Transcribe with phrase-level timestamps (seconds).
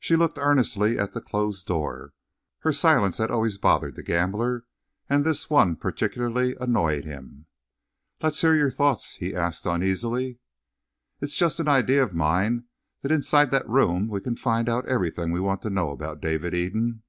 [0.00, 2.14] She looked earnestly at the closed door.
[2.60, 4.64] Her silence had always bothered the gambler,
[5.10, 7.44] and this one particularly annoyed him.
[8.22, 10.38] "Let's hear your thoughts?" he asked uneasily.
[11.20, 12.64] "It's just an idea of mine
[13.02, 16.54] that inside that room we can find out everything we want to know about David
[16.54, 17.02] Eden."